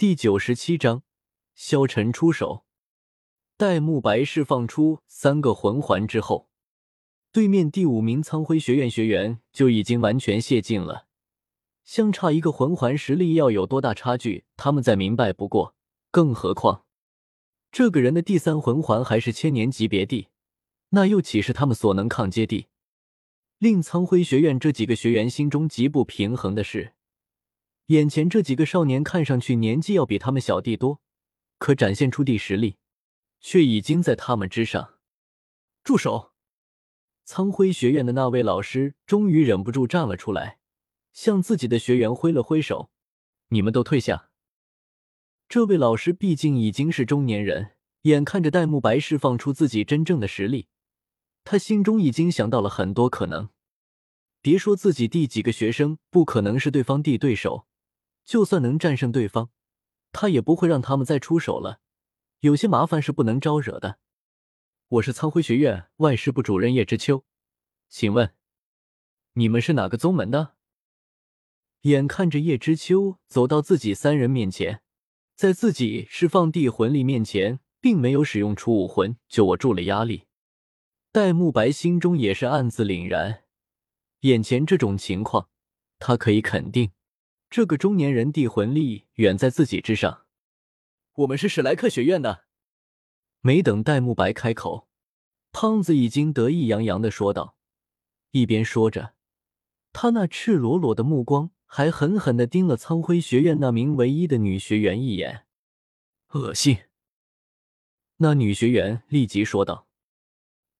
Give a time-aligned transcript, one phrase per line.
[0.00, 1.02] 第九十七章，
[1.54, 2.64] 萧晨出手。
[3.58, 6.48] 戴沐白释放出三个魂环之后，
[7.30, 11.06] 对面第五名苍辉学院学员就已经完全泄尽了，
[11.84, 15.74] 相差一个魂环，实力要有多大差距，他们再明白不过。
[16.10, 16.86] 更何况，
[17.70, 20.28] 这个人的第三魂环还是千年级别地，
[20.88, 22.68] 那又岂是他们所能抗接地？
[23.58, 26.94] 令苍辉学院这几个学员心中极不平衡的是。
[27.90, 31.00] 眼前这几个少年看上去年纪要比他们小弟多，
[31.58, 32.76] 可展现出的实力
[33.40, 34.94] 却已经在他们之上。
[35.82, 36.30] 住手！
[37.24, 40.60] 苍辉学院的那位老师终于忍不住站了出来，
[41.12, 42.92] 向自己的学员挥了挥手
[43.50, 44.30] ：“你们都退下。”
[45.48, 50.68] 这位老师毕竟已经是中年人，眼看着戴沐白释放出自己真正的实力，
[51.42, 53.48] 他心中已经想到了很多可能。
[54.40, 57.66] 别说自己第几个学生不可能是对方的对手。
[58.30, 59.50] 就算能战胜对方，
[60.12, 61.80] 他也不会让他们再出手了。
[62.38, 63.98] 有些麻烦是不能招惹的。
[64.86, 67.24] 我是苍辉学院外事部主任叶知秋，
[67.88, 68.32] 请问
[69.32, 70.54] 你们是哪个宗门的？
[71.80, 74.80] 眼看着叶知秋走到自己三人面前，
[75.34, 80.28] 在自己释放地魂力面前，并没有使用出武魂就握住了压力。
[81.10, 83.42] 戴沐白心中也是暗自凛然，
[84.20, 85.48] 眼前这种情况，
[85.98, 86.92] 他可以肯定。
[87.50, 90.24] 这个中年人地魂力远在自己之上。
[91.14, 92.44] 我们是史莱克学院的。
[93.40, 94.88] 没等戴沐白开口，
[95.50, 97.56] 胖子已经得意洋洋的说道，
[98.30, 99.14] 一边说着，
[99.92, 105.46] 他那赤裸裸的目光还狠狠的盯了苍辉学院那名唯一的女学员一眼。
[106.28, 106.78] 恶心！
[108.18, 109.88] 那女学员立即说道。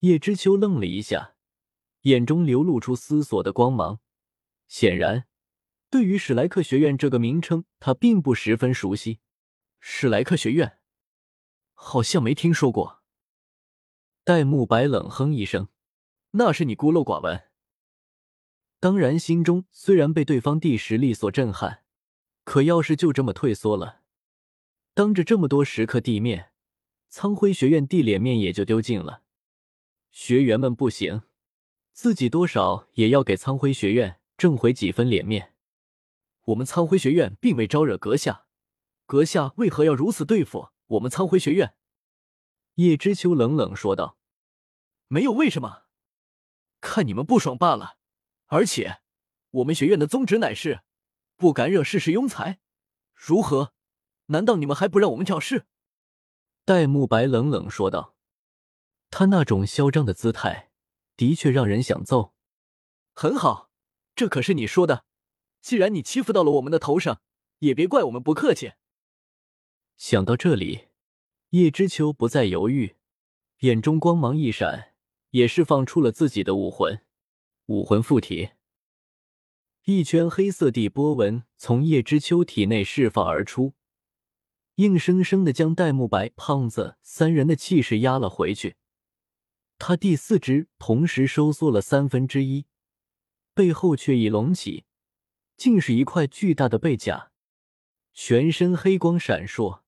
[0.00, 1.34] 叶知秋愣了一下，
[2.02, 4.00] 眼中流露出思索的光芒，
[4.68, 5.24] 显然。
[5.90, 9.20] 对于史莱克学院这个名称，他并不十分熟悉。
[9.80, 10.78] 史莱克学院，
[11.72, 13.02] 好像没听说过。
[14.22, 15.68] 戴沐白冷哼一声
[16.32, 17.44] ：“那是你孤陋寡闻。”
[18.80, 21.84] 当然，心中虽然被对方地实力所震撼，
[22.44, 24.02] 可要是就这么退缩了，
[24.92, 26.52] 当着这么多食客地面，
[27.08, 29.22] 苍辉学院地脸面也就丢尽了。
[30.10, 31.22] 学员们不行，
[31.92, 35.54] 自己多少也要给苍辉学院挣回几分脸面。
[36.48, 38.46] 我们苍辉学院并未招惹阁下，
[39.04, 41.74] 阁下为何要如此对付我们苍辉学院？
[42.76, 44.16] 叶知秋冷冷说道
[45.08, 45.82] ：“没有为什么，
[46.80, 47.98] 看你们不爽罢了。
[48.46, 49.02] 而且，
[49.50, 50.80] 我们学院的宗旨乃是
[51.36, 52.60] 不敢惹世事庸才，
[53.14, 53.74] 如何？
[54.26, 55.66] 难道你们还不让我们挑事？”
[56.64, 58.16] 戴沐白冷冷说道，
[59.10, 60.70] 他那种嚣张的姿态
[61.14, 62.32] 的确让人想揍。
[63.12, 63.70] 很好，
[64.16, 65.07] 这可是你说的。
[65.60, 67.20] 既然你欺负到了我们的头上，
[67.58, 68.72] 也别怪我们不客气。
[69.96, 70.88] 想到这里，
[71.50, 72.96] 叶知秋不再犹豫，
[73.60, 74.94] 眼中光芒一闪，
[75.30, 77.00] 也释放出了自己的武魂——
[77.66, 78.50] 武魂附体。
[79.84, 83.72] 一圈黑色地波纹从叶知秋体内释放而出，
[84.76, 88.76] 硬生生的将戴沐白、胖子三人的气势压了回去。
[89.78, 92.66] 他第四只同时收缩了三分之一，
[93.54, 94.84] 背后却已隆起。
[95.58, 97.32] 竟是一块巨大的背甲，
[98.14, 99.80] 全身黑光闪烁，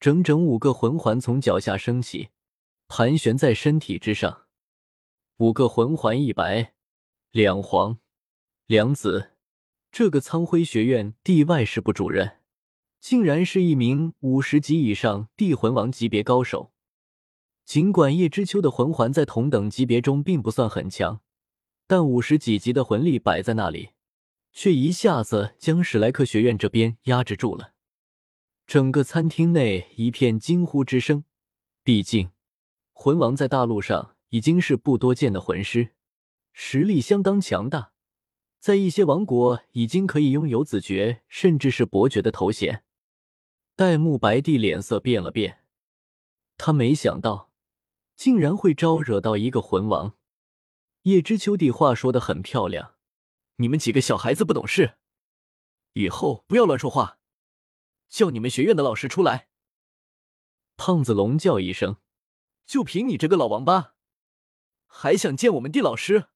[0.00, 2.30] 整整五个魂环从脚下升起，
[2.88, 4.46] 盘旋在身体之上。
[5.36, 6.72] 五个魂环，一白、
[7.32, 7.98] 两黄、
[8.66, 9.32] 两紫。
[9.92, 12.38] 这个苍辉学院地外事部主任，
[12.98, 16.72] 竟然是一名五十级以上地魂王级别高手。
[17.66, 21.20] 尽管叶知秋的魂环在同等级别中并不算很强，
[21.86, 23.90] 但五十几级的魂力摆在那里。
[24.52, 27.72] 却一下子将史莱克学院这边压制住了，
[28.66, 31.24] 整个餐厅内一片惊呼之声。
[31.82, 32.30] 毕竟，
[32.92, 35.90] 魂王在大陆上已经是不多见的魂师，
[36.52, 37.92] 实力相当强大，
[38.58, 42.84] 在一些王国已经可以拥有子爵甚至是伯爵的头衔。
[43.74, 45.60] 戴沐白帝脸色变了变，
[46.58, 47.50] 他没想到
[48.14, 50.14] 竟然会招惹到一个魂王。
[51.04, 52.96] 叶知秋帝话说的很漂亮。
[53.60, 54.96] 你们几个小孩子不懂事，
[55.92, 57.18] 以后不要乱说话。
[58.08, 59.50] 叫你们学院的老师出来。
[60.78, 61.98] 胖子龙叫一声
[62.64, 63.94] ：“就凭你这个老王八，
[64.86, 66.28] 还想见我们地老师？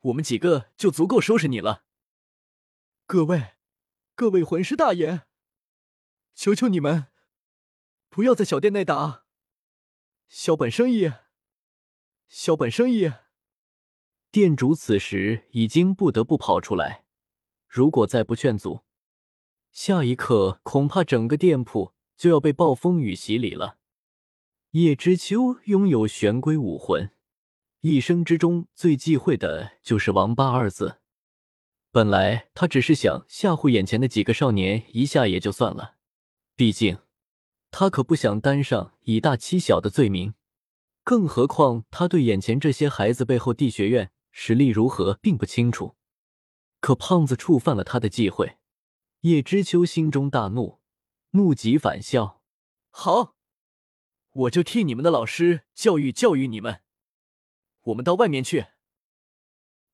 [0.00, 1.84] 我们几个就足够收拾你了。”
[3.06, 3.54] 各位，
[4.16, 5.22] 各位魂师大爷，
[6.34, 7.12] 求求你们，
[8.08, 9.24] 不要在小店内打，
[10.26, 11.12] 小本生意，
[12.26, 13.12] 小本生意。
[14.34, 17.04] 店主此时已经不得不跑出来，
[17.68, 18.80] 如果再不劝阻，
[19.70, 23.78] 下一刻，恐怕整个店铺就要被暴风雨洗礼了。
[24.72, 27.12] 叶知秋拥有玄龟武魂，
[27.82, 30.98] 一生之中最忌讳的就是“王八”二字。
[31.92, 35.94] 本来他只是想吓唬眼前的几个少年一下也就算了，
[36.56, 36.98] 毕竟
[37.70, 40.34] 他可不想担上以大欺小的罪名。
[41.04, 45.94] 更何况他对眼前这些孩子背后地学院实力如何并不清楚。
[46.80, 48.58] 可胖子触犯了他的忌讳。
[49.20, 50.80] 叶知秋心中大怒，
[51.30, 52.42] 怒极反笑
[52.90, 53.36] ：“好，
[54.32, 56.82] 我就替你们的老师教育教育你们。
[57.84, 58.66] 我们到外面去。”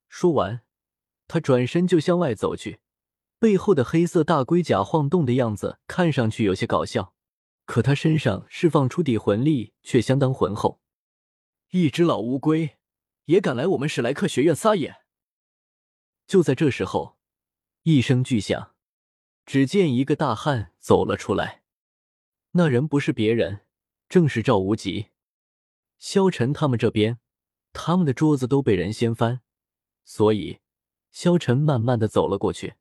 [0.08, 0.62] 说完，
[1.28, 2.80] 他转身就向外走去，
[3.38, 7.14] 背后的黑色大龟甲晃动的样子看上去有些搞笑，
[7.66, 10.80] 可他身上释放出的魂力却相当浑厚。
[11.70, 12.78] 一只老乌龟
[13.26, 15.02] 也敢来我们史莱克学院撒野？
[16.26, 17.18] 就在这时候，
[17.82, 18.74] 一声巨响。
[19.46, 21.64] 只见一个大汉走了出来，
[22.52, 23.66] 那人不是别人，
[24.08, 25.08] 正是赵无极。
[25.98, 27.18] 萧晨他们这边，
[27.72, 29.40] 他们的桌子都被人掀翻，
[30.04, 30.60] 所以
[31.10, 32.74] 萧晨慢慢的走了过去。